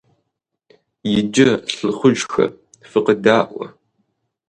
Иджы, 1.17 1.49
лӀыхъужьхэ, 1.77 2.45
фыкъэдаӀуэ! 2.89 3.67